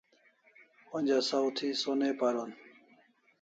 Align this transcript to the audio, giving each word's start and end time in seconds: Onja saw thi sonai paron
Onja 0.95 1.17
saw 1.27 1.45
thi 1.57 1.67
sonai 1.81 2.13
paron 2.19 2.51